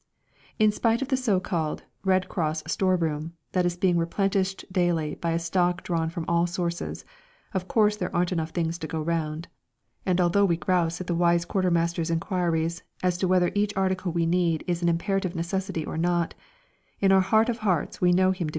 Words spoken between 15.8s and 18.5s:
or not, in our heart of hearts we know him to be in the right.